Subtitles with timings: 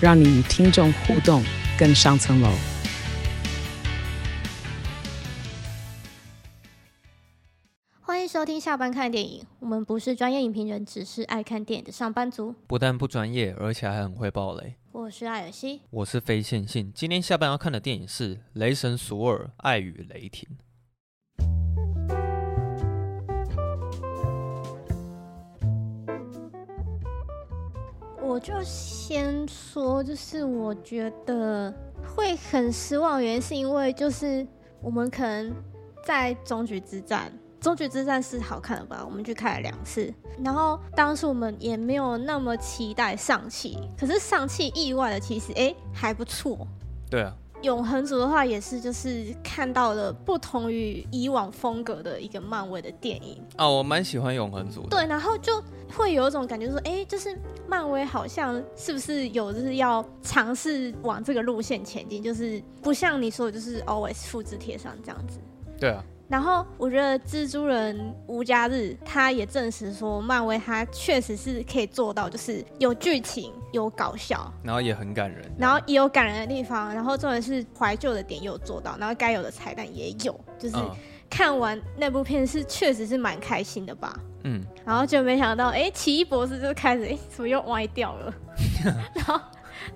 [0.00, 1.42] 让你与听众互动
[1.76, 2.48] 更上层楼。
[8.00, 9.44] 欢迎收听下班看电影。
[9.58, 12.54] 我们不是专业影评人，只是爱看电影的上班族。
[12.68, 14.76] 不但不专业，而且还很会爆雷。
[14.92, 16.92] 我是艾尔西，我是非线性。
[16.94, 20.48] 今天下班要看的电影是《雷神索尔：爱与雷霆》。
[28.28, 31.72] 我就先说，就是我觉得
[32.14, 34.46] 会很失望，原因是因为就是
[34.82, 35.50] 我们可能
[36.04, 39.02] 在终局之战，终局之战是好看的吧？
[39.02, 40.12] 我们去看了两次，
[40.44, 46.68] 然后当时我们也没有那么期待上气，可是上气意外的其实哎还不错。
[47.10, 47.34] 对啊。
[47.62, 54.88] 永恒族的话也是，就是看到了不同于以往风格的一个漫威的电影啊，我蛮喜欢永恒族的。
[54.90, 57.36] 对，然后就会有一种感觉说，哎，就是
[57.66, 65.38] 漫威好像是不是有就是要尝试往这个路线前进，就是不像你说的，就是 always 复制贴上这样子。
[65.78, 66.04] 对啊。
[66.28, 80.76] 然后我觉得蜘蛛人无家日，他也证实说，漫威他确实是可以做到，就是有剧情、有搞笑，然后也很感人，然后也有感人的地方，然后重点是怀旧的点也有做到，然后该有的彩蛋也有，就是
[81.30, 84.14] 看完那部片是确实是蛮开心的吧。
[84.44, 88.34] 嗯，然后就没想到，哎，奇异博士就开始，哎，怎么又歪掉了？
[89.16, 89.40] 然后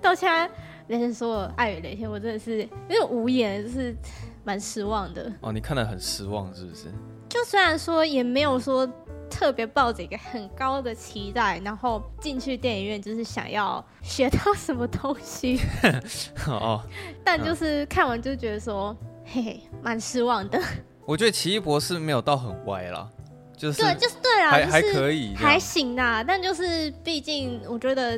[0.01, 0.49] 到现在，
[0.87, 3.95] 雷神索尔爱与雷霆，我真的是有点无言，就是。
[4.43, 6.85] 蛮失望的哦，你看的很失望是不是？
[7.29, 8.87] 就虽然说也没有说
[9.29, 15.59] 特别抱着一个很高的期待，然后进去电影院就是想要学到什么东西
[16.47, 16.83] 哦，
[17.23, 18.95] 但就是看完就觉得说，
[19.25, 20.61] 嘿嘿，蛮失望的。
[21.05, 23.09] 我觉得奇异博士没有到很歪啦，
[23.57, 26.23] 就是对，就是对啊，还还可以，还行啦。
[26.23, 28.17] 但就是毕竟我觉得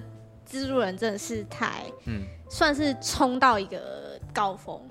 [0.49, 4.81] 蜘蛛人真的是太，嗯，算是冲到一个高峰。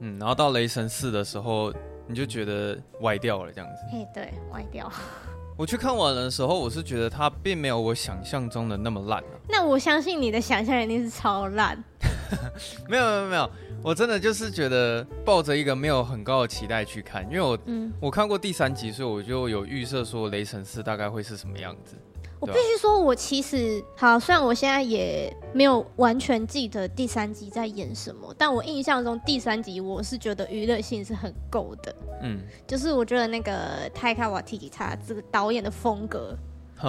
[0.00, 1.72] 嗯，然后到雷神四的时候，
[2.06, 3.76] 你就觉得歪掉了这样子。
[3.90, 4.90] 嘿，对，歪掉。
[5.56, 9.34] 我去看完的时候，我是觉得它并没有我想象中的那么烂啊。
[9.48, 11.82] 那我相信你的想象一定是超烂。
[12.88, 13.50] 没有没有没有，
[13.82, 21.94] 我真的就是觉得抱着一个没有很高的期待去看，因为我、嗯、我看过第三集，所以我就有预设说雷神四大概会是什么样子。
[22.40, 31.94] 我必须说，我其实好，虽然我现在也没有完全记得第三集在演什么，但我印象中第三集我是觉得娱乐性是很够的。
[32.22, 36.36] 嗯，就是我觉得那个泰卡瓦提提他这个导演的风格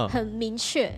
[0.09, 0.91] 很明确，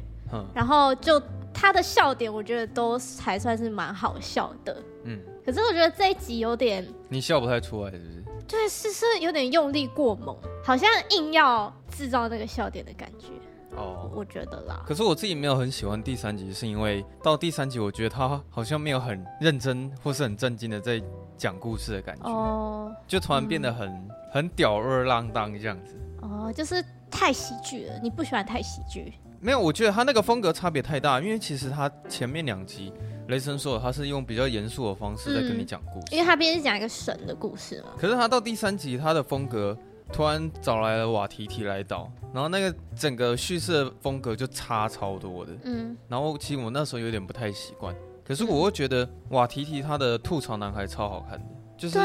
[0.54, 1.22] 然后就
[1.54, 4.76] 他的笑点，我觉得都还算是蛮好笑的。
[5.04, 8.24] 嗯，可是我觉得这一集有点你笑不太出来，是不是？
[8.48, 13.28] 对，是是有点用力过猛，好像硬要制造那个笑点的感觉。
[13.78, 14.84] 哦，我觉得啦。
[14.86, 21.02] 可是我自己没有很喜欢第三集，是因为到第三集，我觉得他好像没有很认真或是很正经的在
[21.38, 22.28] 讲故事的感觉。
[22.28, 25.96] 哦，就突然变得很、嗯、很吊儿郎当这样子。
[26.22, 29.14] 哦，就是太喜剧了，你不喜欢太喜剧？
[29.40, 32.92] 没有，我觉得他那个风格差别太大，因为其实他前面两集
[33.28, 37.90] 雷神说他是用比较严肃的方式在跟你讲故事，嗯、因为他毕竟是讲一个神的故事嘛。
[37.96, 39.78] 可是他到第三集，他的风格。
[40.12, 45.52] 突然找来了瓦提提来导，然后那个整个叙事的风格就差超多的。
[45.64, 47.96] 嗯，然后其实我那时候有点不太习惯，
[48.26, 51.46] 可是我又觉得瓦提提他的吐槽男孩超好看的，
[51.78, 52.00] 就是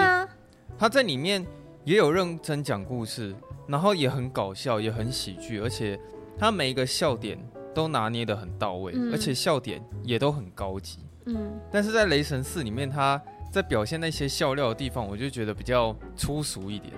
[0.77, 1.47] 他在里面
[1.85, 3.35] 也有认真讲故事，
[3.67, 5.99] 然后也很搞笑，也很喜剧，而且
[6.37, 7.39] 他每一个笑点
[7.73, 10.99] 都拿捏得很到位，而且笑点也都很高级。
[11.27, 13.21] 嗯，但是在雷神四里面，他
[13.53, 16.93] 在表现那些笑料的地方，我就觉得比较粗俗一点。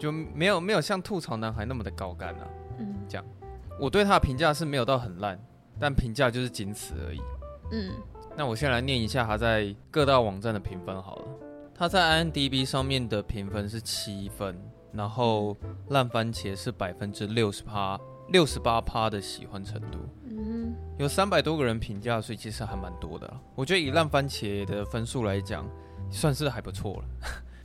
[0.00, 2.46] 嗯，就没有没有像吐槽男孩那么的高干啊。
[2.78, 3.24] 嗯，这样，
[3.78, 5.38] 我对他的评价是没有到很烂，
[5.78, 7.20] 但评价就是仅此而已。
[7.72, 7.92] 嗯，
[8.36, 11.24] 那我先来念一下他在各大网站的评分好了。
[11.74, 14.58] 他在 IMDB 上面的评分是七分，
[14.92, 15.56] 然后
[15.88, 17.98] 烂番茄是百分之六十趴，
[18.28, 19.98] 六十八趴的喜欢程度。
[20.24, 23.40] 嗯，有三百多个人评价，所以其实还蛮多的啊。
[23.54, 25.66] 我觉得以烂番茄的分数来讲，
[26.10, 27.04] 算是还不错了。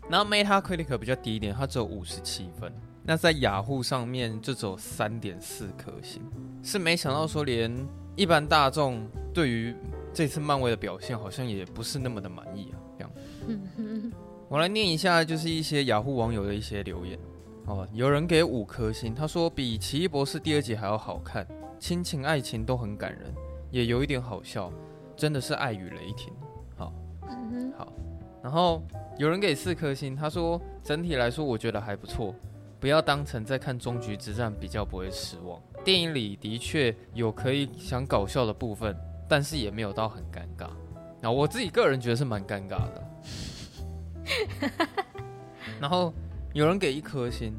[0.09, 2.71] 然后 Metacritic 比较低一点，它只有五十七分。
[3.03, 6.21] 那在雅虎上面就只有三点四颗星，
[6.63, 7.71] 是没想到说连
[8.15, 9.75] 一般大众对于
[10.11, 12.77] 这次漫威的表现好像也不是那么的满意啊。
[12.97, 13.11] 这样，
[14.49, 17.19] 我来念一下，就是一些雅虎网友的一些留言
[17.65, 17.87] 哦。
[17.93, 21.45] 有人给五颗星，他说比《奇异博士》第二集还要好看，
[21.77, 23.31] 亲情爱情都很感人，
[23.69, 24.71] 也有一点好笑，
[25.15, 26.33] 真的是爱与雷霆。
[26.75, 26.91] 好，
[27.77, 27.93] 好。
[28.45, 28.79] 然后
[29.17, 32.31] 有人给四颗星，他说整体来说我觉得还不错，
[32.79, 35.59] 不要当成在看终局之战，比较不会失望。
[35.83, 38.95] 电影里的确有可以想搞笑的部分。
[39.27, 40.69] 但是也没有到很尴尬，
[41.19, 43.03] 那我自己个人觉得是蛮尴尬的。
[45.81, 46.13] 然后
[46.53, 47.51] 有人给一颗星，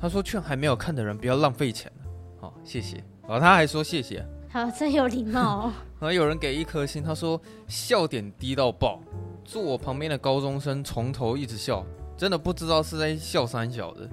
[0.00, 1.92] 他说劝还没有看的人不要浪费钱。
[2.40, 2.96] 好，谢谢。
[3.28, 5.72] 然后他还说谢谢，好，真有礼貌哦。
[6.00, 7.38] 然后有人给一颗星，他说
[7.68, 8.98] 笑点低到爆，
[9.44, 11.84] 坐我旁边的高中生从头一直笑，
[12.16, 14.08] 真的不知道是在笑三小的。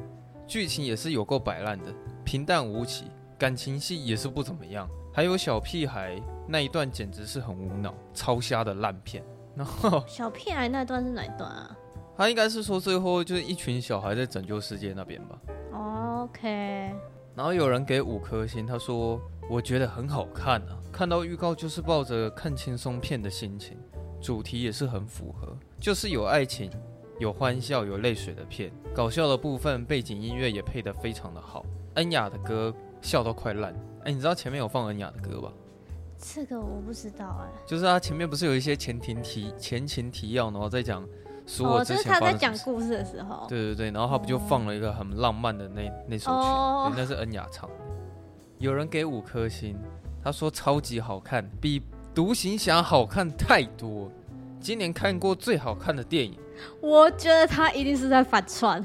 [0.47, 1.93] 剧情也是有够摆烂的，
[2.23, 6.21] 平淡无奇，感情戏也是不怎么样，还有小屁孩。
[6.47, 9.21] 那一段简直是很无脑、超瞎的烂片。
[9.53, 11.75] 然后小屁孩那段是哪一段啊？
[12.15, 15.37] 他应该是说最后就是一群小孩在拯救世界那边吧。
[16.23, 16.93] OK。
[17.35, 19.19] 然后有人给五颗星，他说
[19.49, 23.77] 我觉得很好看啊，看到预告就是抱着看轻松片的心情，
[24.21, 26.71] 主题也是很符合，就是有爱情、
[27.19, 31.65] 有欢笑、有泪水的片，搞笑的部分背景音乐也配得非常的好，
[31.95, 33.73] 恩雅的歌笑到快烂。
[34.03, 35.51] 哎，你知道前面有放恩雅的歌吧？
[36.19, 41.07] 这个我不知道哎，就是他前面不是有一些前庭提前情提要，然后再讲
[41.45, 47.75] 说，哦，就是他在讲故事的时候，对对对，然后他不就放了一个很浪漫的那那首曲，哦，对，那是恩雅唱的。
[48.57, 49.77] 有人给五颗星，
[50.23, 51.83] 他说超级好看，比
[52.17, 54.11] 独行侠好看太多，
[54.59, 56.35] 今年看过最好看的电影。
[56.81, 58.83] 我觉得他一定是在反串。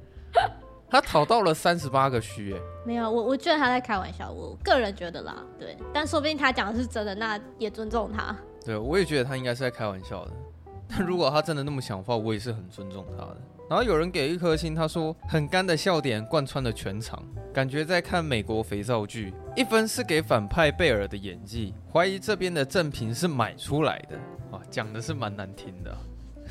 [0.88, 8.34] 他讨到了三十八个虚，哎，没有，我我觉得他在开玩笑，我个人觉得啦，对，但说不定他讲的是真的，那也尊重他。
[8.64, 10.30] 对，我也觉得他应该是在开玩笑的，
[10.88, 13.36] 但如果他真的那么想的话，我也是很尊重他的。
[13.68, 17.22] 然后有人给一颗星，他说很干的笑点贯穿了全场，
[17.52, 19.32] 感觉在看美国肥皂剧。
[19.56, 24.16] 一分是给反派贝尔的演技，怀疑这边的正品是买出来的，
[24.56, 25.96] 啊，讲的是蛮难听的。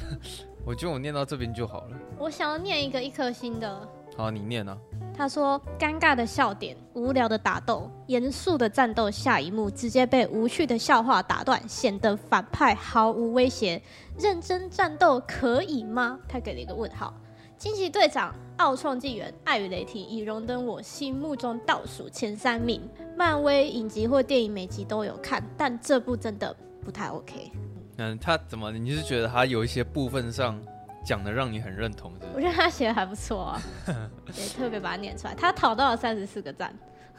[0.65, 1.97] 我觉得我念到这边就好了。
[2.17, 3.89] 我想要念一个一颗星的。
[4.17, 4.77] 好，你念啊。
[5.15, 13.81] 他说：“尴尬的笑点，无聊的打斗，严肃的战斗，下一幕直接被无趣的笑话打断，显得反派毫无威胁。
[14.17, 17.13] 认真战斗可以吗？”他给了一个问号。
[17.57, 22.81] 惊奇队长、奥创纪元、爱与雷霆已荣登我心目中倒数前三名。
[23.15, 27.51] 漫威影集或电影每集都有看，但这部真的不太 OK。
[27.97, 28.71] 嗯，他怎么？
[28.71, 30.59] 你是觉得他有一些部分上？
[31.03, 32.31] 讲的让你很认同，是不是？
[32.35, 33.61] 我觉得他写的还不错啊，
[34.37, 35.35] 也特别把它念出来。
[35.35, 36.73] 他讨到了三十四个赞，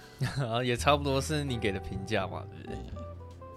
[0.65, 2.79] 也差不多是你给的评价嘛，对不对？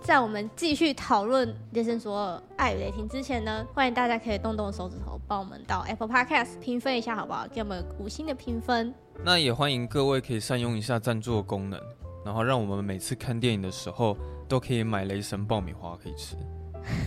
[0.02, 7.46] 在我们继续讨论雷神索尔爱与雷霆之前呢，欢迎大家可以动动手指头，帮我们到 Apple Podcast 评分一下，好不好？
[7.48, 8.94] 给我们五星的评分。
[9.24, 11.78] 那也欢迎各位可以善用一下赞助的功能，
[12.24, 14.16] 然后让我们每次看电影的时候
[14.48, 16.38] 都可以买雷神爆米花可以吃。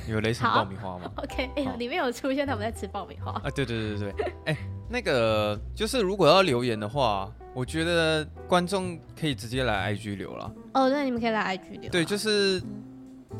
[0.08, 1.10] 有雷神爆米花吗？
[1.22, 3.50] OK，哎、欸，里面有出现他们在吃爆米花啊！
[3.54, 10.52] 对对对对对，哎、欸，那个就是如果要留言的话，我觉得观众可以直接来 IG 留了。
[10.74, 11.90] 哦，那你们可以来 IG 留。
[11.90, 12.62] 对，就是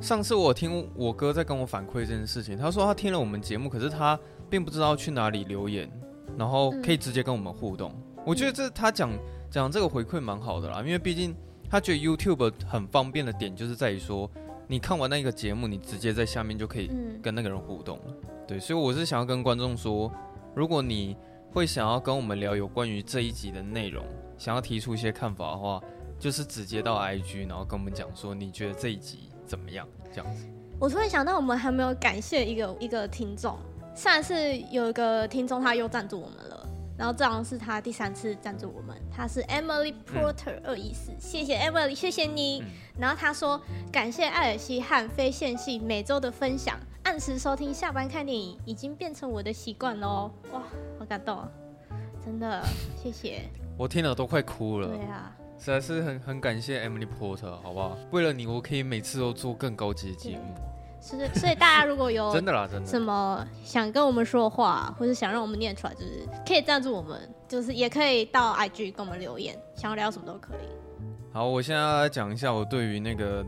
[0.01, 5.91] 上次我听我哥在跟我反馈这件事情，他说他听了我们节目，可是他并不知道去哪里留言，
[6.39, 7.91] 然后可以直接跟我们互动。
[8.17, 9.11] 嗯、我觉得这他讲
[9.51, 11.35] 讲这个回馈蛮好的啦，因为毕竟
[11.69, 14.31] 他觉得 YouTube 很方便的点就是在于说。
[14.71, 16.89] 你看完那个节目，你直接在下面就可以
[17.21, 18.05] 跟那个人互动了。
[18.07, 20.09] 嗯、对，所以我是想要跟观众说，
[20.55, 21.17] 如果你
[21.51, 24.05] 会想要跟我们聊有关于这一集的内容，
[24.39, 25.83] 想要提出一些看法的话，
[26.21, 29.85] 就是直接到 IG，然后跟我们讲说你觉得这一集怎么样，
[30.15, 30.47] 这样子。
[30.79, 33.59] 我突然想到，我们还没有感谢一个一个听众，
[33.97, 36.60] 上一次有一个听众他又赞助我们了。
[37.01, 42.61] 然后这好像是他第三次赞助我们，他是 Emily Porter 二一四，谢谢 Emily，谢谢你。
[42.61, 42.67] 嗯、
[43.01, 43.59] 然后他说
[43.91, 50.31] 感谢艾尔西和非线性每周的分享，按时收听下班看电影已经变成我的习惯喽。
[50.53, 50.63] 哇，
[50.99, 51.49] 好感动啊，
[52.23, 52.63] 真的
[53.03, 53.49] 谢谢。
[53.79, 54.89] 我听了都快哭了。
[54.89, 57.97] 对啊，实在是很很感谢 Emily Porter，好不好？
[58.11, 60.55] 为了你，我可以每次都做更高级的节目。
[61.19, 70.67] 是，所以大家如果有 真的啦，真的什么想跟我们说话，或者想让我们念出来，就是可以赞助我们，就是也可以到 IG 跟我们留言，想要聊什么都可以。
[71.33, 73.45] 好，我现在要来讲一下我对于那个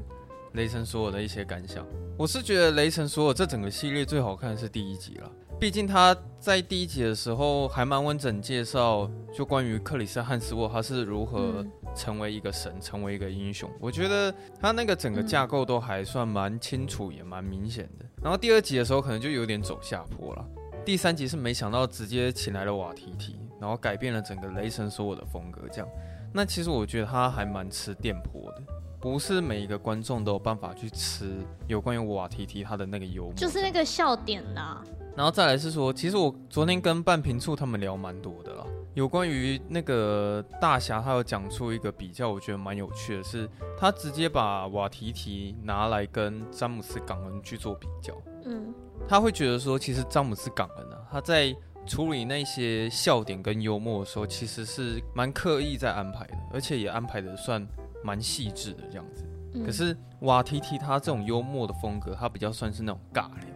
[0.52, 1.86] 雷神索尔的一些感想。
[2.18, 13.70] 我是觉得雷神索尔这整个系列最好看的是第一集了，毕竟他在第一集的时候还蛮完整介绍，就关于克里斯汉斯沃他是如何成为一个神，成为一个英雄。
[13.80, 18.06] 我觉得他那个整个架构都还算蛮清楚，也蛮明显的。
[18.22, 20.44] 然后第二集的时候可能就有点走下坡了。
[20.84, 25.62] 第三集是没想到直接请来了瓦提提，然后改变了整个雷神所有的风格。
[25.70, 25.88] 这样，
[26.32, 28.62] 那其实我觉得他还蛮吃电波的，
[29.00, 31.36] 不是每一个观众都有办法去吃
[31.68, 34.82] 有关于瓦提提他的那个幽默，就是那个笑点啦。
[35.14, 48.74] 然后再来是说，其实我昨天跟半瓶醋他们聊蛮多的啦，有关于那个大侠，他有讲出一个比较，我觉得蛮有趣的是，他直接把瓦提提拿来跟詹姆斯港恩去做比较，嗯，
[49.08, 51.54] 他会觉得说，其实詹姆斯港恩啊，他在
[51.86, 57.66] 处理那些笑点跟幽默的时候，其实是蛮刻意在安排的，而且也安排的算
[58.04, 59.24] 蛮细致的这样子。
[59.66, 63.48] 可是瓦提提他这种幽默的风格，他比较算是那种尬聊。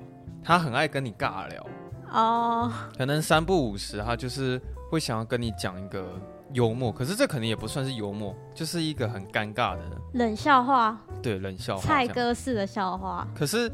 [0.42, 1.66] 他很爱跟你尬聊
[2.10, 6.06] 哦，可能三不五时，他就是会想要跟你讲一个
[6.52, 9.82] 幽默，可是这可能也不算是幽默，就是一个很尴尬的
[10.14, 11.00] 冷笑话。
[11.22, 13.26] 对，冷笑话，蔡哥式的笑话。
[13.34, 13.70] 可是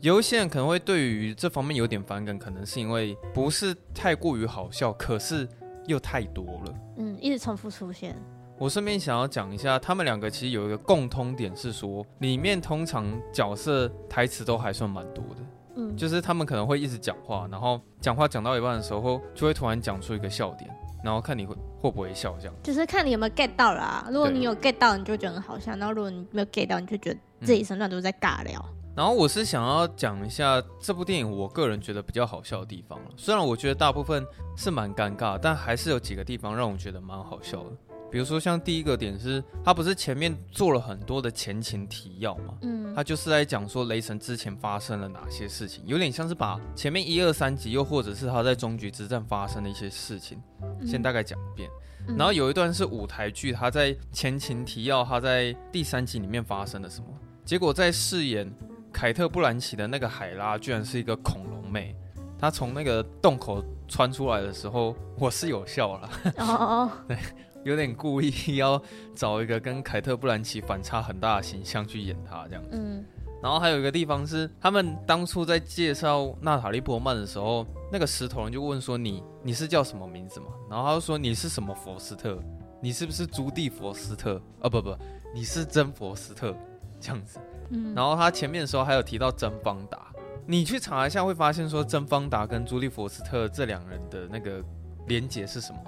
[0.00, 5.48] 有一些人可能会对于这方面有点反感，可能是因为不是太过于好笑，可是
[5.86, 6.74] 又太多了。
[6.96, 8.16] 嗯，一直重复出现。
[8.58, 15.41] 我顺便想要讲一下，他们两个其实有一个共通点是说，里面通常角色台词都还算蛮多的。
[15.76, 20.70] 嗯，就是他们可能会一直讲话，然后讲话讲到一半的时候，就会突然讲出一个笑点，
[21.02, 22.54] 然后看你会会不会笑，这样。
[22.62, 24.06] 就是看你有没有 get 到啦。
[24.10, 28.58] 如果你有 get 到，你就觉得很好笑；然后如果你没有 get 到，你就觉得自己一整段都在尬聊。
[28.68, 28.78] 嗯。
[28.94, 32.98] 然后我是想要讲一下这部电影，我个人觉得比较好笑的地方。
[33.16, 34.22] 虽然我觉得大部分
[34.54, 37.70] 是蛮尴尬，但还是有几个地方让我觉得蛮好笑的。
[38.12, 42.54] 比如说，像第一个点是，他不是前面做了很多的前情提要嘛？
[42.60, 50.38] 嗯，他就是在讲说雷神之前发生了哪些事情，有点像是把前面一二三集，又或者是他在终局之战发生的一些事情，
[50.86, 51.70] 先大概讲一遍。
[52.18, 57.06] 然后有一段是舞台剧，他在前情提要他在第三集里面发生了什么，
[57.46, 58.46] 结果在饰演
[58.92, 61.96] 凯特·布兰奇的那个海拉，居然是一个恐龙妹，
[62.38, 66.10] 她从那个洞口穿出来的时候，我是有笑了。
[66.36, 67.16] 哦哦，对。
[67.64, 68.80] 有点故意要
[69.14, 73.04] 找一个跟凯特·布兰奇反差很大的形象去演他这样子，嗯，
[73.42, 82.38] 然后还有一个地方是，他们当初在介绍娜塔莉·波曼的时候，那个石头人就问说你：“你你是叫什么名字嘛？”然后他就说：“你是什么佛斯特？
[82.80, 84.40] 你是不是朱蒂·佛斯特？
[84.60, 84.96] 啊，不不，
[85.34, 86.54] 你是真佛斯特
[87.00, 87.38] 这样子。”
[87.70, 90.12] 嗯，然后他前面的时候还有提到真方达，
[90.46, 94.62] 你去查一下会发现说真方达跟朱蒂·佛斯特这两人的那个
[95.06, 95.80] 连结是什么？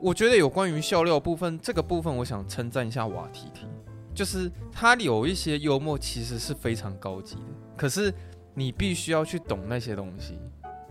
[0.00, 3.66] 我觉得有关于笑料部分，这个部分我想称赞一下瓦提提，
[4.14, 7.42] 就是他有一些幽默其实是非常高级的，
[7.76, 8.12] 可是
[8.54, 10.38] 你必须要去懂那些东西，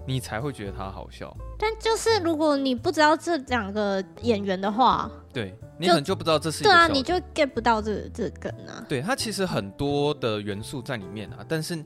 [0.06, 1.36] 你才会觉得他好笑。
[1.58, 6.64] 但就是如果你不知道这两个演员的话，对，你可能就不知道这是。
[6.64, 8.86] 对啊，你就 get 不到这这梗啊。
[8.90, 11.84] 对，他其实很多的元素在里面啊，但是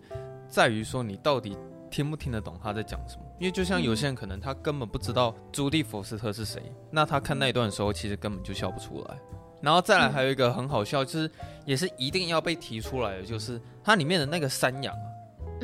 [0.47, 1.57] 在于说你到底。
[1.91, 3.23] 听不听得懂他在讲什么？
[3.41, 9.19] 因为就像有些人可能他根本不知道朱蒂·佛斯特是谁，那他看那一段的时候其实根本就笑不出来。
[9.63, 11.31] 然后再来还有一个很好笑，就是
[11.65, 14.95] 也是一定要被提出来的，就是它里面的那个山羊，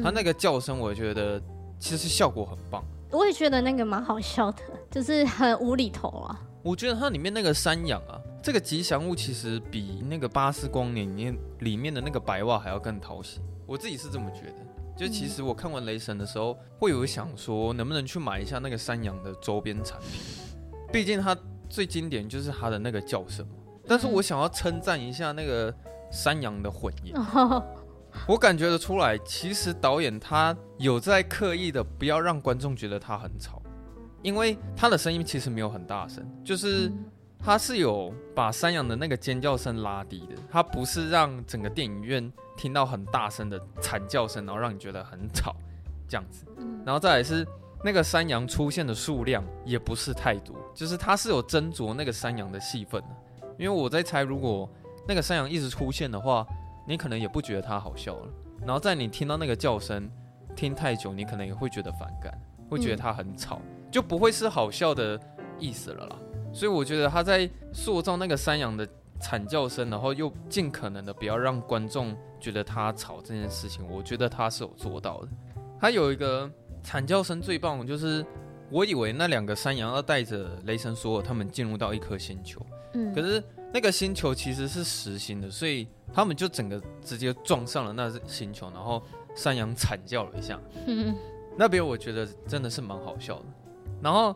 [0.02, 1.40] 它那个叫声，我觉得
[1.78, 2.84] 其实效果很棒。
[3.12, 6.42] 我也觉得那个蛮好笑的，就是很无厘头啊。
[6.64, 14.67] 我觉得它里面那个山羊啊，这个吉祥物其实比那个巴斯光年里面里面的那个白袜还要更讨喜，我自己是这么觉得。
[14.98, 20.22] 就其实我看完雷神的时候，会有想说能不能去买一下那个山羊的周边产品，
[20.92, 21.38] 毕竟它
[21.70, 23.48] 最经典就是它的那个叫声。
[23.88, 25.74] 但是我想要称赞一下那个
[26.12, 27.14] 山羊的混 音，
[28.28, 33.62] 我感觉得出来，其实导演他有在刻意的不要让观众觉得他很吵，
[34.24, 36.92] 因为他的声音其实没有很大声，就是。
[37.40, 45.56] 他是有把山羊的那个尖叫声拉低的，他不是让整个电影院听到很大声的惨叫声，然后让你觉得很吵
[46.10, 46.46] 这样子。
[46.86, 47.48] 然后再来是
[47.84, 53.08] 那个山羊出现的数量也不是太多，就是它是有斟酌那个山羊的戏份的。
[53.58, 54.70] 因为我在猜，如果
[55.08, 56.46] 那个山羊一直出现的话，
[56.88, 58.28] 你可能也不觉得它好笑了。
[58.62, 60.10] 然后在你听到那个叫声
[60.56, 62.34] 听太久，你可能也会觉得反感，
[62.70, 63.62] 会觉得它很吵，
[63.92, 65.20] 就不会是好笑的
[65.60, 66.16] 意思了啦。
[66.54, 68.88] 所以我觉得他在塑造那个山羊的
[69.20, 75.28] 惨叫声，然后又尽可能的不要让观众觉得他吵这件事情，我觉得他是有做到的。
[75.80, 76.50] 他有一个
[76.84, 78.26] 惨叫声最棒，就是
[78.70, 83.44] 我以为那两个山羊要带着雷神索尔他们进入到一颗星球，嗯，可是
[83.74, 89.04] 那个星球其实是实心的，所以他们就整个直接撞上了那星球，然后
[89.36, 91.16] 山羊惨叫了一下，嗯，
[91.58, 93.46] 那边我觉得真的是蛮好笑的，
[94.02, 94.36] 然后。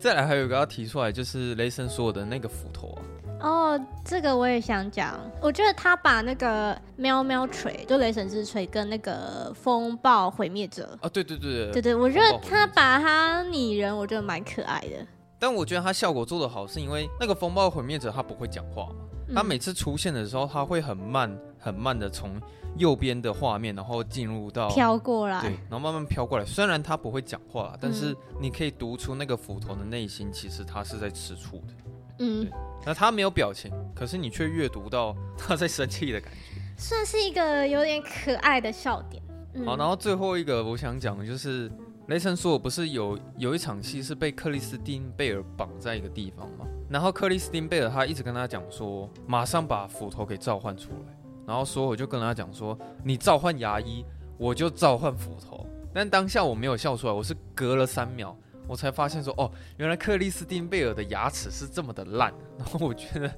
[0.00, 3.02] 再来还有一个要提出来，就是雷神索尔的那个斧头啊，
[3.40, 5.18] 哦，这个我也想讲。
[5.40, 15.06] 我觉得他把那个喵喵锤，就雷神之锤，跟那个风暴毁灭者啊，对对对对对，我觉得他把他拟人，我觉得蛮可爱的。
[15.38, 22.38] 但我觉得他效果做得好，是因为那个风暴毁灭者他不会讲话嘛，他每次出现的时候，他会很慢很慢的从
[22.76, 26.44] 右边的画面，然后进入到飘过来，对，然后慢慢飘过来。
[26.44, 31.72] 虽然他不会讲话，但是你可以读出那个斧头的内心，其实他是在吃醋的。
[32.20, 32.48] 嗯，
[32.86, 39.20] 那他没有表情，可是你却阅读到他在生气的感觉，算是一个有点可爱的笑点。
[39.54, 41.68] 嗯、好，然后最后一个我想讲的就是。
[42.06, 46.66] 雷神索尔不是有有一场戏是被克里斯汀贝尔绑在一个地方吗？
[46.88, 51.16] 然后克里斯汀贝尔他一直跟他讲说，马上把斧头给召唤出来。
[51.46, 54.04] 然后索尔就跟他讲说，你召唤牙医，
[54.38, 55.64] 我就召唤斧头。
[55.94, 58.36] 但当下我没有笑出来，我是隔了三秒，
[58.70, 62.32] 我才发现说，哦，原来克里斯汀贝尔的牙齿是这么的烂。
[62.56, 63.28] 然后我觉得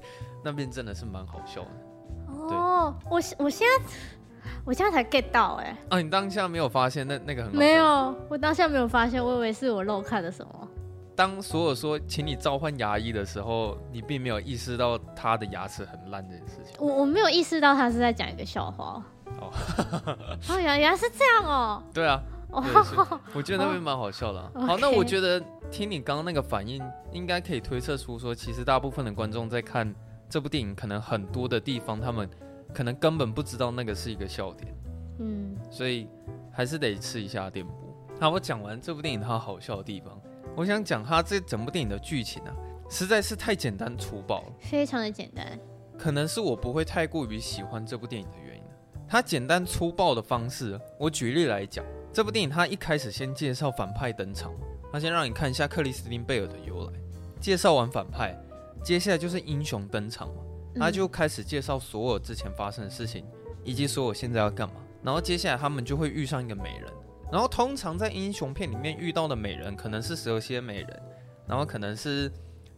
[0.43, 1.69] 那边真的是蛮好笑的。
[2.55, 3.93] 哦，我我现在。
[4.65, 5.77] 我现在才 get 到哎、欸！
[5.97, 10.67] 啊，你当下没有发现那那个很好没有，我当下没有发现，我以为是我漏看了什么。
[11.15, 16.75] 当所有说请你召唤牙医的时候，你并没有意识到他的牙齿很烂这件事情。
[16.77, 19.01] 我我没有意识到他是在讲一个笑话。
[19.39, 19.49] 哦，
[20.49, 21.81] 哦，原来是这样哦。
[21.93, 22.21] 对啊，
[22.61, 29.93] 对，我觉得那边蛮好笑的、好，那我觉得听你刚刚那个反应，应该可以推测出说，其实大部分的观众在看
[30.29, 32.29] 这部电影，可能很多的地方他们。
[32.73, 34.73] 可能根本不知道那个是一个笑点，
[35.19, 36.07] 嗯，所以
[36.51, 37.75] 还是得吃一下电波。
[38.19, 40.19] 那我讲完这部电影它好笑的地方，
[40.55, 42.55] 我想讲它这整部电影的剧情啊，
[42.89, 45.45] 实在是太简单粗暴了，非常的简单。
[45.99, 48.63] 可能是我不会太过于喜欢这部电影的原因。
[49.07, 54.53] 它简单粗暴的方式，我举例来讲，这部电影它一开始先介绍反派登场，
[54.91, 56.93] 它先让你看一下克里斯汀贝尔的由来，
[57.41, 58.37] 介绍完反派，
[58.83, 60.43] 接下来就是英雄登场嘛。
[60.75, 63.25] 他就开始介绍所有之前发生的事情，
[63.63, 64.75] 以及所有现在要干嘛。
[65.01, 66.91] 然后接下来他们就会遇上一个美人。
[67.31, 71.01] 然后通常在英雄片里面遇到的美人，可能是蛇蝎美人，
[71.47, 72.31] 然后可能是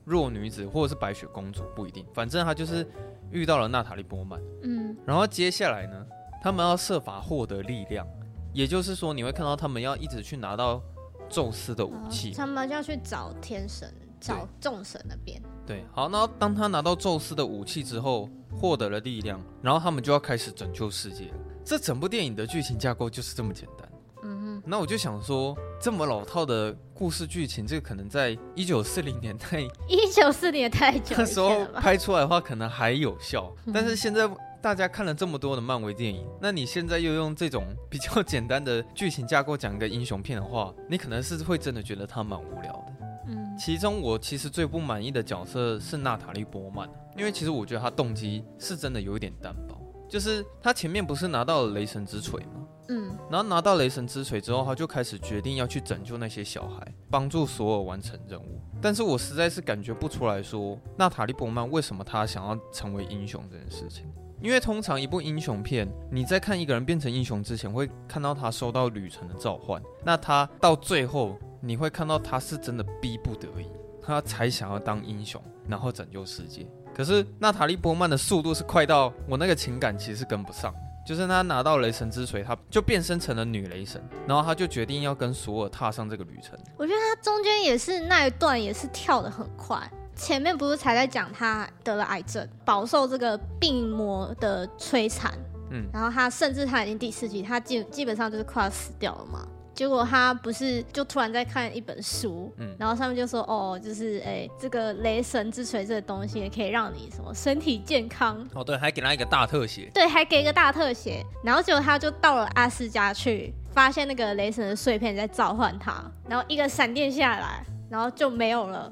[0.05, 2.05] 弱女子，或者是白雪公主，不一定。
[2.13, 2.87] 反正他就是
[3.31, 4.41] 遇到了娜塔莉波曼。
[4.63, 4.95] 嗯。
[5.05, 6.05] 然后接下来呢，
[6.41, 8.07] 他们要设法获得力量，
[8.55, 10.81] 也就是说，你会看到他们要一直去拿到
[11.29, 12.31] 宙斯的武器。
[12.31, 13.93] 他们就要去找天神。
[14.17, 21.31] 找众神那边，对，好，那当他拿到宙斯的武器之后，获得了力量，然后他们就要开始拯救世界。
[21.63, 23.87] 这整部电影的剧情架构就是这么简单。
[24.23, 33.53] 嗯哼，那我就想说，这么老套的故事剧情，这个可能在一九四零年代， 一九四零年太久，那 时候拍出来的话，可能还有效。
[33.71, 34.27] 但是现在
[34.65, 42.93] 大家看了这么多的漫威电影，那你现在又用这种比较简单的剧情架构讲一个英雄片的话， 你可能是会真的觉得它蛮无聊的。
[43.27, 49.77] 嗯其中我其实最不满意的角色是娜塔莉波曼，因为其实我觉得她动机是真的有一点单薄，
[50.09, 52.65] 就是她前面不是拿到了雷神之锤吗？
[52.89, 58.59] 嗯，然后拿到雷神之锤之后，他就开始决定要去拯救那些小孩，帮助索尔完成任务。
[58.81, 64.11] 但是我实在是感觉不出来说娜塔莉波曼为什么她想要成为英雄这件事情，
[64.45, 71.39] 因为通常一部英雄片，你在看一个人变成英雄之前，会看到他收到旅程的召唤，那他到最后。
[71.61, 73.65] 你会看到他是真的逼不得已，
[73.99, 76.67] 他才想要当英雄，然后拯救世界。
[76.93, 80.71] 可是娜塔莉波曼的速度是快到我那个情感其实跟不上，
[81.07, 86.55] 就是他拿到雷神之锤，他就变身成了女雷神，然后他就决定要跟索尔踏上这个旅程。
[86.77, 95.31] 我觉得他中间也是那一段也是跳得很快，前面不是才在讲他得了癌症，饱受这个病魔的摧残，
[95.71, 99.47] 嗯，然后他甚至他已经第四集，他基基本上就是快要死掉了嘛。
[99.73, 108.41] 结果他不是就突然在看一本书，嗯，然后上面就说哦，就是哎、欸，这个雷神之锤这个东西也可以让你什么身体健康。
[108.53, 118.89] 哦，对，还给他一个大特写，对，还给一个大特写，然后结果他就到了阿斯加去，发现那个雷神的碎片在召唤他，然后一个闪电下来，然后就没有了，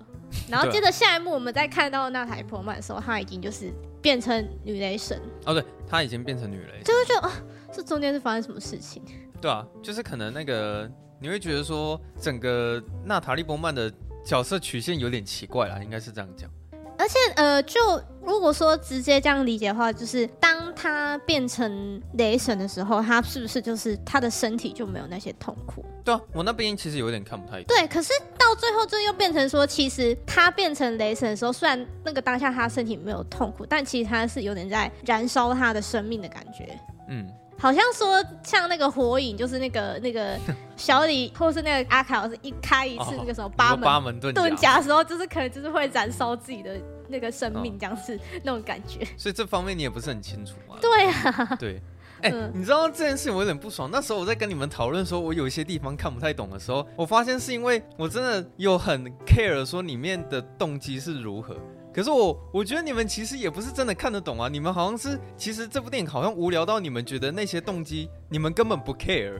[0.49, 7.31] 然后接着下一幕我们再看到娜塔莉波曼的时候，他已经就是变成女雷神，哦，对，他已经变成女雷神，就是就啊，
[7.71, 9.03] 这中间是发生什么事情？
[9.41, 13.91] 对啊，就是可能那个你会觉得说，整个娜塔莉波曼的
[14.25, 16.49] 角色曲线有点奇怪啦，应该是这样讲。
[17.03, 25.83] 而且呃，就如果说直接这样理解的话，就是当他变成雷神的时候，他是不是就是他的身体就没有那些痛苦？
[26.05, 27.65] 对啊，我那边其实有点看不太懂。
[27.67, 36.79] 对，可是到最后就又变成说，其实他变成雷神的时候，虽然那个当下他身体没有痛苦，但其实他是有点在燃烧他的生命的感觉。
[37.09, 37.27] 嗯。
[37.59, 40.37] 好像说像那个火影，就是那个 那个
[40.75, 46.75] 小李或是那个阿卡老师一开一次那个什么八门八门遁遁甲的时候，就是可能就是会燃烧自己的
[47.13, 49.07] 那个生命这样子、哦、那种感觉。
[49.15, 50.75] 所以这方面你也不是很清楚嘛？
[50.81, 51.81] 对啊，对。
[52.21, 53.89] 哎、欸，你知道这件事情我有点不爽。
[53.91, 61.55] 那时候我在跟你们讨论说，我有一些地方看不太懂的时候，我发现是因为我真的有很 care 说里面的动机是如何。
[61.93, 64.47] 可是我我觉得你们其实也不是真的看得懂啊。
[64.47, 69.39] 你们好像是其实这部电影好像无聊到你们觉得那些动机你们根本不 care。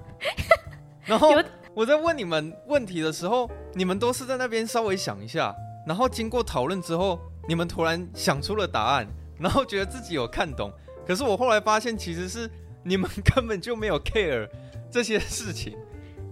[1.05, 1.33] 然后
[1.73, 5.55] 我在问你们问题的时候，你们都是在那边稍微想一下，
[5.87, 9.07] 然后经过讨论之后，你们突然想出了答案，
[9.39, 10.71] 然后觉得自己有看懂。
[11.05, 12.49] 可是我后来发现其实是。
[12.85, 14.45] 你们根本就没有 care
[14.91, 15.73] 这些事情，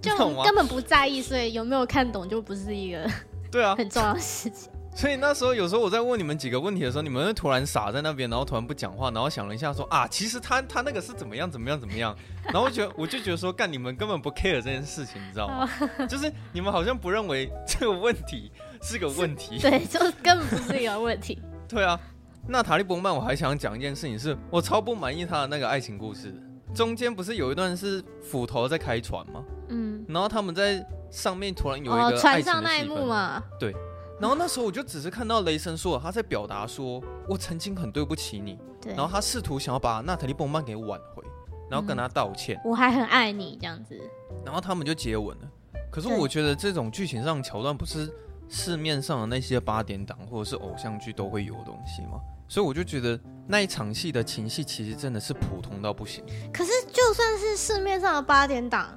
[0.02, 3.10] 就根本不在意，所以有没有看懂就不是一个
[3.50, 4.70] 对啊 很重要的事情。
[4.94, 12.14] 所以那时候有时候我在问你们几个问题的时候，你们会突然傻在那边，然后突然不讲话，然后想了一下说啊，其实他他那个是怎么样怎么样怎么样，
[12.52, 15.70] 然后我觉得我就觉得说干你们根本不 care 这件事情，你知道吗？
[16.10, 18.52] 就是你们好像不认为这个问题
[18.84, 21.42] 是个问题，对， 就根本不是一个问题。
[21.70, 22.00] 对啊。
[22.48, 26.34] 那塔利波曼，我还想讲一件事情是，是我超不满意他的那个爱情故事。
[26.74, 29.44] 中间不是有一段是斧头在开船吗？
[29.70, 33.44] 嗯，然后他们在上面突然有一个船上那一幕嘛。
[33.60, 33.76] 对，
[34.20, 38.58] 然后那时候我就只是看到雷神说他在表达说，我曾经很对不起你。
[38.82, 41.24] 对，然后他试图想要把娜塔莉波曼给挽回，
[41.70, 42.58] 然后跟他道歉。
[42.66, 43.96] 嗯，我还很爱你这样子。
[44.44, 45.52] 然后他们就接吻了。
[45.92, 48.12] 可是我觉得这种剧情上桥段不是
[48.52, 52.20] 市面上的那些八点档或者是偶像剧都会有的东西吗？
[52.50, 56.22] 所以我就觉得那一场戏的情戏其实真的是普通到不行。
[56.54, 58.90] 可是就算是市面上的八点档，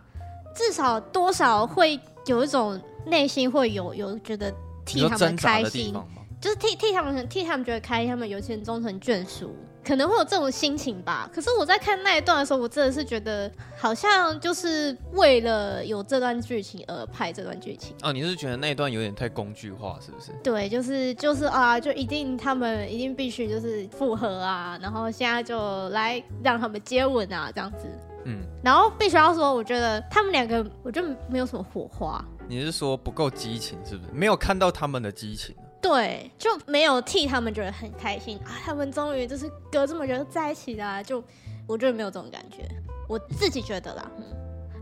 [0.57, 4.53] 至少多少会有一种内心会有有觉得
[4.85, 5.95] 替他们开心，
[6.41, 9.55] 就是替替他们替他们觉得开心，他们有钱终成眷属。
[9.85, 17.95] 可能会有这种心情吧，可是我在看那一段的时候，我真的是觉得好像就是为了有这段剧情而拍这段剧情。
[18.03, 20.33] 哦，你是觉得那一段有点太工具化，是不是？
[20.43, 27.87] 对，就是就是啊，就一定他们一定必须就是复合啊，然后现在就来让他们接吻啊，这样子。
[28.25, 28.43] 嗯。
[28.63, 32.25] 然后必须要说，我觉得他们两个，我觉得没有什么火花。
[32.49, 34.11] 你是说不够激情，是不是？
[34.13, 35.55] 没有看到他们的激情。
[35.85, 38.57] 对，就没有替他们觉得很开心啊！
[38.65, 41.23] 他们终于就是隔这么久在一起了，就
[41.67, 42.67] 我觉得没有这种感觉，
[43.07, 44.11] 我自己觉得啦。
[44.17, 44.25] 嗯，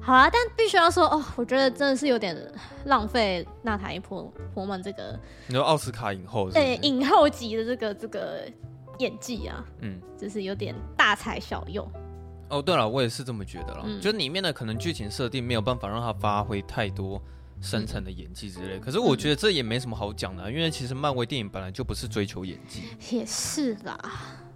[0.01, 2.37] 好啊，但必须要说哦，我觉得真的是有点
[2.85, 8.49] 浪费娜塔莉波波曼这个，你说奥斯卡影后是是，对，影后级的这个这个
[8.99, 11.85] 演技啊，嗯，就是有点大材小用。
[12.49, 17.21] 哦，对了，我也是这么觉得了，嗯，就里面的可能剧情设定没有办法让他发挥太多。
[17.62, 22.83] 深层的演技之类，可是我觉得这也没什么好讲的，因为其实漫威电影本来就不是追求演技，
[23.16, 23.96] 也是啦。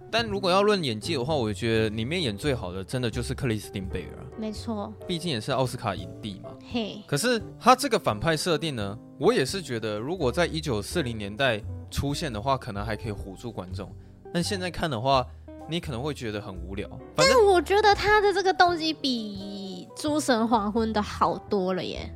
[0.09, 6.49] 但如果要论演技的话，我觉得里面演最好的真的就是克里斯汀贝尔，没错，毕竟也是奥斯卡影帝嘛。
[6.71, 13.93] 嘿，可是他这个反派设定呢，我也是觉得，如果在一九四零年代出现的话，可能还可以唬住观众，
[14.33, 15.25] 但现在看的话，
[15.69, 16.89] 你可能会觉得很无聊。
[17.15, 22.09] 但我觉得他的这个动机比《诸神黄昏》的好多了耶。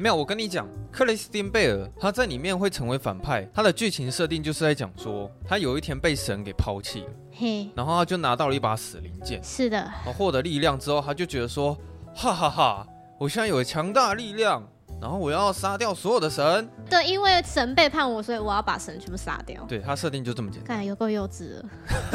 [0.00, 11.76] 没有，我跟你讲，克里斯汀贝尔他在里面会成为反派，他的剧情设定就是在讲说，他有一天被神给抛弃了，嘿，然后他就拿到了一把死灵剑，是的，然后获得力量之后，他就觉得说，
[12.14, 12.86] 哈哈哈，
[13.18, 14.66] 我现在有强大力量，
[15.02, 21.56] 然后我要杀掉所有的神，对，因为神背叛我，所以我要把神全部杀掉，对，他设定就这么简单，看来有够幼稚。
[21.56, 21.64] 了，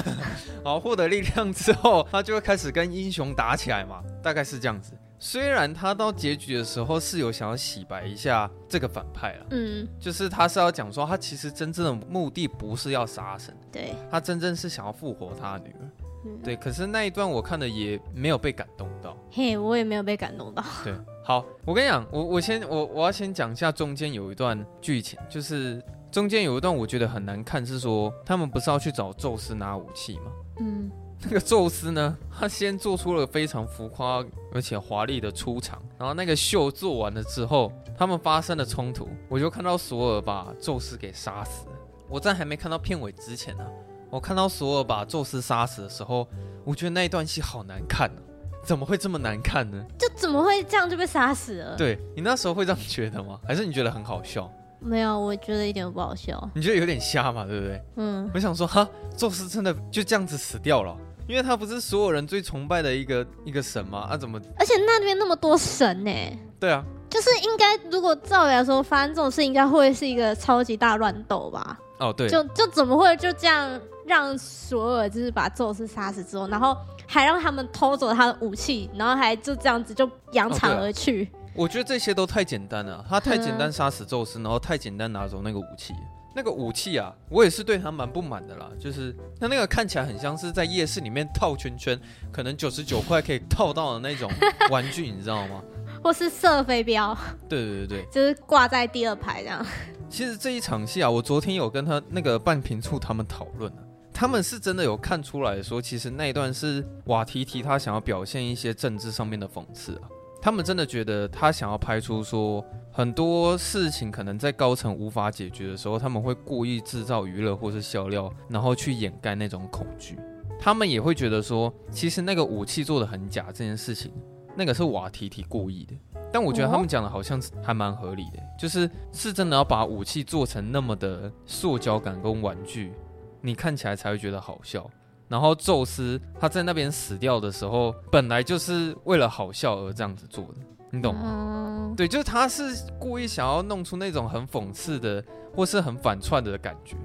[0.65, 4.93] 好，获得力量之后，他就会开始跟英雄打起来嘛，大概是这样子。
[5.17, 15.89] 虽然他到结局的时候是有想要洗白一下这个反派了，嗯，就是他是要讲说他其实真正的目的不是要杀神，对，他真正是想要复活他女儿，
[16.25, 16.55] 嗯，对。
[16.55, 20.63] 可是那一段我看的也没有被感动到，嘿，我也没有被感动到。
[20.83, 30.31] 对，好，我跟你讲，我我先我我要先讲一下中间有一段剧情，就是中间有一段我觉得很难看，是说他们不是要去找宙斯拿武器吗？
[30.59, 30.91] 嗯。
[31.27, 41.65] 那个宙斯呢，他先做出了非常浮夸而且华丽的出场，然后那个秀做完了之后，他们发生了冲突，我就看到索尔把宙斯给杀死。
[42.07, 43.69] 我在还没看到片尾之前呢、啊，
[44.11, 46.27] 我看到索尔把宙斯杀死的时候，
[46.63, 49.83] 我觉得那一段戏好难看呢、啊，怎么会这么难看呢？
[49.97, 51.75] 就怎么会这样就被杀死了？
[51.75, 53.39] 对，你那时候会这样觉得吗？
[53.43, 54.47] 还是你觉得很好笑？
[54.79, 56.47] 没有，我觉得一点都不好笑。
[56.53, 57.81] 你觉得有点瞎嘛，对不对？
[57.95, 60.95] 嗯，我想说哈，宙斯真的就这样子死掉了。
[61.27, 64.07] 因为他不是所有人最崇拜的一个一个神吗？
[64.11, 64.39] 啊，怎么？
[64.59, 66.11] 而且那边那么多神呢？
[66.59, 71.77] 对啊，就是应该，如果照理来说发生这种事，应该会是一个超级大乱斗吧？
[71.99, 81.23] 哦，对，就就怎么会就这样让索尔就是把宙斯杀死之后，然后还让他们偷走他的武器，然后还就这样子就扬长而去？
[81.23, 85.93] 哦啊、我觉得这些都太简单了，他太简单杀死宙斯，然后太简单拿走那个武器。
[86.35, 88.69] 那个武器啊，我也是对他蛮不满的啦。
[88.77, 91.97] 就是他那个看起来很像是在夜市里面套圈圈，
[92.31, 94.29] 可能九十九块可以套到的那种
[94.69, 95.63] 玩具，你知道吗？
[96.03, 97.17] 或是射飞镖？
[97.47, 99.65] 对对对对，就是挂在第二排这样。
[100.09, 103.79] 其实这一场戏啊，我昨天有跟他那个半瓶醋他们讨论啊，
[104.13, 110.09] 他们是真的有看出来说，其实那一段是瓦提提他想要表现一些政治上面的讽刺啊。
[110.41, 112.63] 他们真的觉得他想要拍出说
[112.97, 120.17] 很多事情可能在高层无法解决的时候，他们会故意制造娱乐或是笑料，然后去掩盖那种恐惧。
[120.57, 124.13] 他们也会觉得说，其实那个武器做的很假这件事情，
[124.55, 125.93] 那个是瓦提提故意的。
[126.31, 132.93] 但我觉得他们讲的好像还蛮合理的，就是是真的要把武器做成那么的塑胶感跟玩具，
[133.41, 134.89] 你看起来才会觉得好笑。
[135.27, 140.55] 然后宙斯他在那边死掉的时候，本来就是为了好笑而这样子做的，
[140.95, 141.93] 你懂吗？
[141.97, 142.63] 对，就是他是
[142.99, 146.95] 故意想要弄出那种很讽刺的或是很反串的感觉，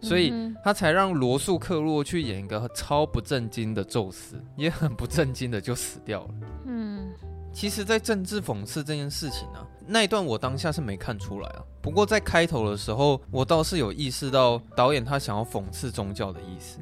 [0.00, 0.32] 所以
[0.64, 6.34] 他才让罗素克洛去演一个超不正经的宙斯，也很不正经的就死掉了。
[6.66, 7.12] 嗯，
[7.52, 11.62] 其实，在政治讽刺这件事情呢、啊，那一段我当下是没看出来啊。
[11.80, 16.78] 不过在开头的时候，我倒是有意识到导演他想要讽刺宗教的意思。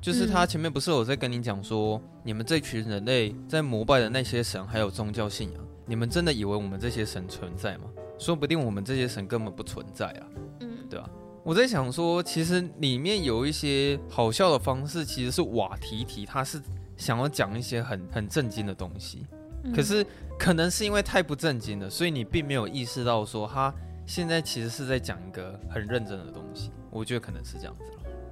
[0.00, 7.84] 就是他前面不是有在跟你讲说，嗯、你们这群人类在膜拜的那些神还有宗教信仰，你们真的以为我们这些神存在吗？
[8.18, 10.26] 说不定我们这些神根本不存在啊，
[10.60, 11.10] 嗯，对吧？
[11.44, 16.62] 我在想说，其实里面有一些好笑的方式，其实是瓦提提他是
[16.96, 19.26] 想要讲一些很很震惊的东西，
[19.64, 20.06] 嗯、可是
[20.38, 23.74] 可能是因为太不震惊了，所以你并没有意识到说他
[24.06, 26.70] 现在其实是在讲一个很认真的东西。
[26.90, 27.84] 我觉得可能是这样子，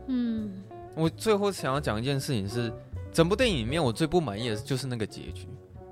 [0.07, 0.63] 嗯。
[0.95, 2.71] 我最后想要讲一件事情是，
[3.13, 5.47] 整部电影里面我最不满意的就是那个结局。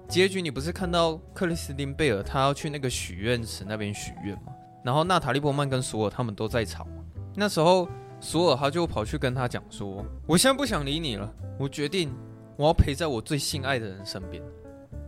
[0.08, 4.54] 结局你不是看到克里斯汀贝尔他要去那个许愿池那边许愿吗？
[4.82, 6.86] 然后娜塔莉波曼跟索尔他们都在吵。
[7.34, 7.86] 那时候
[8.18, 12.10] 索尔他就跑去跟他讲说：“我现在不想理你了，我决定
[12.56, 14.42] 我要陪在我最心爱的人身边。”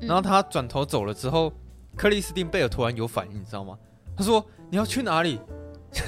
[0.01, 1.51] 然后他转头走了之后，
[1.97, 3.79] 克里斯汀贝尔突然有反应，你知道吗？
[4.15, 5.41] 他说：“你要去哪里？”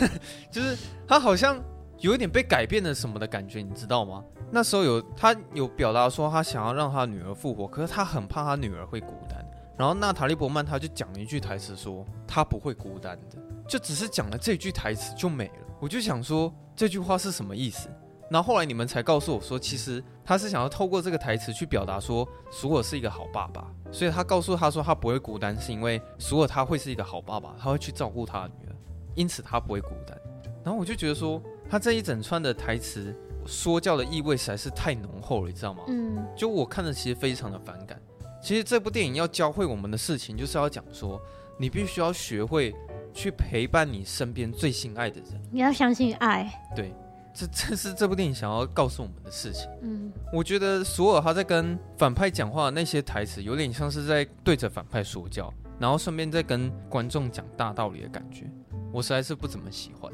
[0.52, 0.76] 就是
[1.08, 1.58] 他好像。
[2.02, 4.24] 有一点被改变了什么的感觉，你知道吗？
[4.50, 9.38] 那时候有他有表达说他想要让他女儿复活，可是他很怕他女儿会孤单。
[9.78, 13.38] 然后娜塔莉波曼他就讲了一句台词说他不会孤单的，
[13.68, 15.66] 就只是讲了这句台词就没了。
[15.78, 17.88] 我就想说这句话是什么意思？
[18.28, 28.74] 然后后来你们才告诉我说，其实他是想要透过这个台词去表达说索尔是一个好爸爸，所以他告诉他说他不会孤单，是因为索尔他会是一个好爸爸，他会去照顾他的女儿，
[29.14, 30.18] 因此他不会孤单。
[30.64, 31.40] 然后我就觉得说。
[31.72, 35.82] 他这一整串的台词，说教的意味实在是太浓厚了，你知道吗？
[35.88, 37.98] 嗯，就我看的其实非常的反感。
[38.42, 41.18] 其实这部电影要教会我们的事情，就是要讲说，
[41.56, 42.74] 你必须要学会
[43.14, 45.40] 去陪伴你身边最心爱的人。
[45.50, 46.46] 你要相信爱。
[46.76, 46.94] 对，
[47.32, 49.66] 这这是这部电影想要告诉我们的事情。
[49.80, 58.44] 嗯，我觉得索尔他在跟反派讲话的那些台词，有点像是在对着反派说教，然后顺便在跟观众讲大道理的感觉，
[58.92, 60.12] 我实在是不怎么喜欢。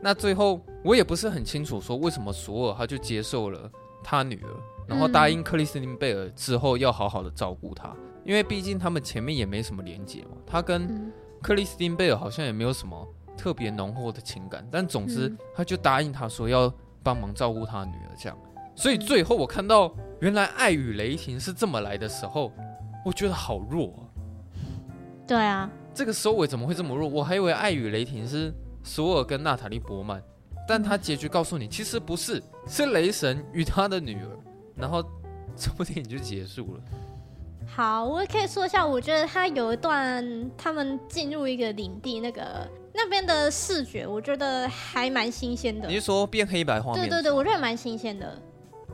[0.00, 3.70] 那最后我也不是很清楚，说为什么索尔他就接受了
[4.04, 4.48] 他女儿，
[4.86, 7.92] 然后答应克里斯汀贝尔之后要好好的照顾她，
[8.24, 13.06] 因为毕竟他们前面也没什么连结嘛，他跟克里斯汀贝尔好像也没有什么
[13.36, 18.38] 特别浓厚的情感，但总之他就答应他说要帮忙照顾他女儿这样，
[18.76, 22.52] 所以最后我看到原来爱与雷霆是这么来的时候，
[23.04, 24.00] 我觉得好弱啊。
[25.26, 27.08] 对啊，这个收尾怎么会这么弱？
[27.08, 28.54] 我还以为爱与雷霆是。
[28.88, 30.22] 索尔跟娜塔莉波曼，
[30.66, 34.28] 但他结局告诉你，其实不是，是雷神与他的女儿，
[34.74, 35.04] 然后
[35.54, 36.80] 这部电影就结束了。
[37.66, 45.86] 好，我也可以说一下，我觉得他有一段他们进入一个领地，那个那边的视觉，我觉得还蛮新鲜的。
[45.86, 47.02] 你是说变黑白画面？
[47.02, 48.40] 对对对，我觉得蛮新鲜的。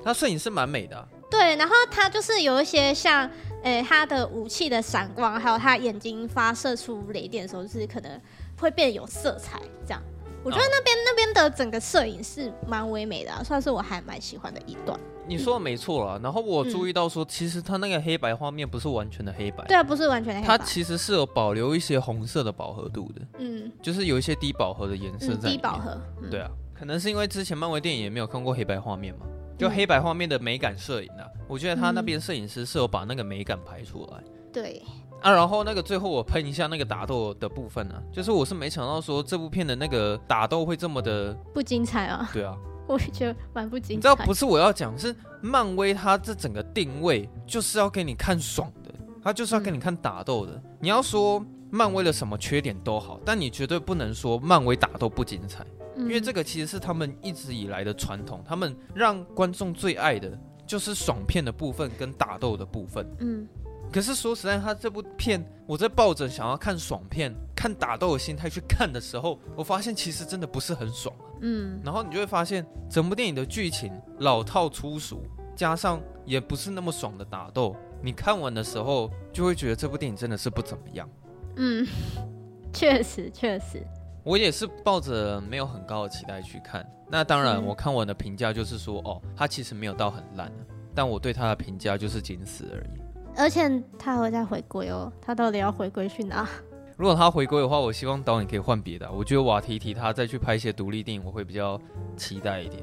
[0.03, 1.09] 他摄影是蛮美的啊。
[1.31, 3.31] 对，然后他就是有一些像，
[3.63, 8.21] 诶，他的武器的闪光，还有他眼睛发射出雷电的时候，就是可能。
[8.65, 10.03] 会变有色彩，这样，
[10.43, 11.05] 我觉得那边、oh.
[11.05, 14.99] 那边的整个摄影是蛮唯美的、啊，算是我还蛮喜欢的一段。
[15.29, 25.53] 你说的没错啦，然后我注意到说，其实它那个黑白画面不是完全的黑白，对啊，不是完全的黑白，它其实是有保留一些红色的饱和度的，嗯，就是有一些低饱和的颜色在、嗯。
[25.53, 29.27] 低饱和，嗯、对啊，可能是因为之前漫威电影也没有看过黑白画面嘛，
[29.59, 34.83] 就黑白画面的美感摄影啊，我觉得他那边摄影师是有把那个美感拍出来，对。
[35.25, 42.29] 啊，然后那个最后我喷一下那个打斗的部分呢、啊，就是我是没想到说这部片的那个打斗会这么的不精彩啊。
[42.31, 42.55] 对啊，
[42.87, 43.95] 我也觉得蛮不精彩。
[43.95, 50.53] 你知道不是我要讲，是漫威它这整个定位就是要给你看爽的，它就是要给你看打斗的。
[50.53, 55.65] 嗯、你要说漫威的什么缺点都好，但你绝对不能说漫威打斗不精彩。
[55.97, 63.07] 因为这个其实是他们一直以来的传统，他们让观众最爱的就是爽片的部分跟打斗的部分。
[63.21, 63.47] 嗯，
[63.95, 71.15] 可是说实在，他这部片，我在抱着想要看爽片、看打斗的心态去看的时候，我发现其实真的不是很爽。
[71.43, 75.23] 嗯，然后你就会发现，整部电影的剧情老套粗俗，
[75.55, 81.09] 加上也不是那么爽的打斗，你看完的时候就会觉得这部电影真的是不怎么样。
[81.55, 81.87] 嗯，
[82.75, 83.81] 确实确实。
[84.25, 90.51] 我也是抱着没有很高的期待去看，那当然我看完的评价就是说，嗯、哦，他其实没有到很烂，
[90.97, 93.04] 但我对他的评价就是仅此而已。
[93.37, 96.49] 而且他会再回归哦，他到底要回归去哪？
[96.97, 99.11] 如果他回归的话，我希望导演可以换别的。
[99.11, 101.81] 我觉得瓦提提他再去拍一些独立电影，我会比较
[102.17, 102.83] 期待一点，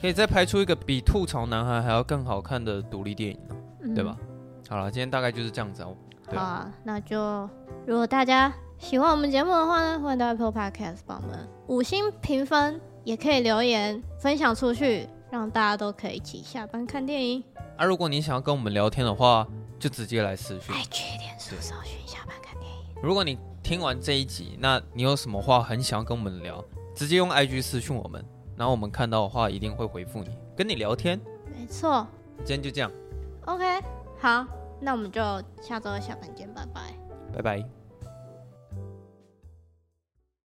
[0.00, 3.38] 可以再拍出一个比《吐槽男孩》还要更好看的独立电影，
[3.82, 4.16] 嗯、对吧？
[4.68, 5.96] 好了，今天大概就是这样子哦。
[6.26, 7.48] 好啊，那就
[7.86, 8.52] 如果大家。
[8.78, 17.44] 喜欢我们节目的话呢，欢迎到 Apple Podcast 帮我们五星评分，也可以留言分享出去，让大家都可以一起下班看电影。
[17.76, 19.46] 啊，如果你想要跟我们聊天的话，
[19.82, 20.72] 就直接来私讯。
[20.72, 22.84] IG 点数搜寻下班看电影。
[23.02, 26.64] 如果你听完这一集，那你有什么话很想要跟我们聊，
[26.94, 28.24] 直接用 IG 私讯我们，
[28.56, 31.20] 然后我们看到的话一定会回复你，跟你聊天。
[31.52, 32.06] 没错。
[32.44, 32.88] 今天就这样。
[33.46, 33.64] OK，
[34.20, 34.46] 好，
[34.80, 35.20] 那我们就
[35.60, 36.94] 下周下班见，拜拜。
[37.34, 37.81] 拜拜。